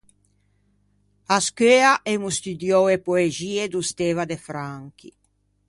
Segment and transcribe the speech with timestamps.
[1.35, 5.11] À scheua emmo studiou e poexie do Steva De Franchi.